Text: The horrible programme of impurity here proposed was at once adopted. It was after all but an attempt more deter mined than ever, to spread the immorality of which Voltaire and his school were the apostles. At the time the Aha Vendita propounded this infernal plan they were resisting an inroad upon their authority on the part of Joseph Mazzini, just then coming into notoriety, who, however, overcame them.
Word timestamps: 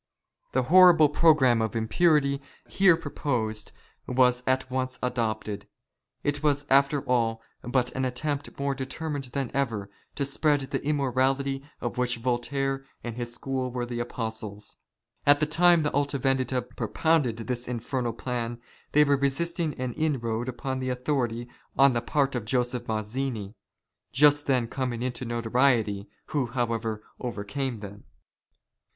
The 0.53 0.63
horrible 0.63 1.09
programme 1.09 1.61
of 1.61 1.75
impurity 1.75 2.41
here 2.67 2.97
proposed 2.97 3.71
was 4.07 4.41
at 4.47 4.71
once 4.71 4.97
adopted. 5.03 5.67
It 6.23 6.41
was 6.41 6.65
after 6.71 7.01
all 7.03 7.43
but 7.61 7.91
an 7.91 8.03
attempt 8.03 8.57
more 8.57 8.73
deter 8.73 9.11
mined 9.11 9.25
than 9.25 9.51
ever, 9.53 9.91
to 10.15 10.25
spread 10.25 10.61
the 10.61 10.83
immorality 10.83 11.63
of 11.79 11.99
which 11.99 12.17
Voltaire 12.17 12.83
and 13.03 13.15
his 13.15 13.31
school 13.31 13.69
were 13.69 13.85
the 13.85 13.99
apostles. 13.99 14.77
At 15.27 15.39
the 15.39 15.45
time 15.45 15.83
the 15.83 15.93
Aha 15.93 16.17
Vendita 16.17 16.63
propounded 16.63 17.37
this 17.37 17.67
infernal 17.67 18.13
plan 18.13 18.59
they 18.93 19.03
were 19.03 19.17
resisting 19.17 19.75
an 19.75 19.93
inroad 19.93 20.49
upon 20.49 20.79
their 20.79 20.93
authority 20.93 21.47
on 21.77 21.93
the 21.93 22.01
part 22.01 22.33
of 22.33 22.45
Joseph 22.45 22.87
Mazzini, 22.87 23.53
just 24.11 24.47
then 24.47 24.67
coming 24.67 25.03
into 25.03 25.25
notoriety, 25.25 26.09
who, 26.29 26.47
however, 26.47 27.03
overcame 27.19 27.81
them. 27.81 28.05